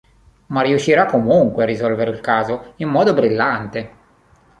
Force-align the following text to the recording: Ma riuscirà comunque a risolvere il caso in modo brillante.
Ma 0.47 0.61
riuscirà 0.63 1.05
comunque 1.05 1.61
a 1.61 1.67
risolvere 1.67 2.09
il 2.09 2.21
caso 2.21 2.73
in 2.77 2.87
modo 2.89 3.13
brillante. 3.13 3.91